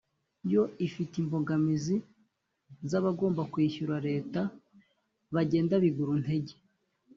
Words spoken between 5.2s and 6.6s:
bagenda biguru ntege